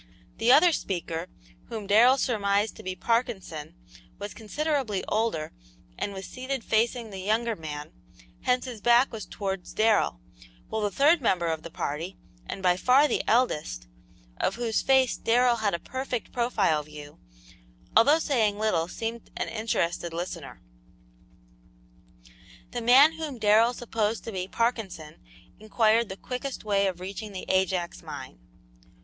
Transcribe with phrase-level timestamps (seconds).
[0.39, 1.27] The other speaker,
[1.69, 3.75] whom Darrell surmised to be Parkinson,
[4.17, 5.51] was considerably older
[5.95, 7.91] and was seated facing the younger man,
[8.41, 10.19] hence his back was towards Darrell;
[10.69, 12.17] while the third member of the party,
[12.47, 13.85] and by far the eldest,
[14.37, 17.19] of whose face Darrell had a perfect profile view,
[17.95, 20.63] although saying little, seemed an interested listener.
[22.71, 25.21] The man whom Darrell supposed to be Parkinson
[25.59, 28.39] inquired the quickest way of reaching the Ajax mine.